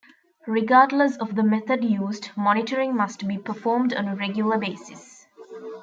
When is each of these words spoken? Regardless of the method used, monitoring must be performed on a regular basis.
Regardless 0.47 1.15
of 1.17 1.35
the 1.35 1.43
method 1.43 1.83
used, 1.83 2.31
monitoring 2.35 2.95
must 2.95 3.27
be 3.27 3.37
performed 3.37 3.93
on 3.93 4.07
a 4.07 4.15
regular 4.15 4.57
basis. 4.57 5.27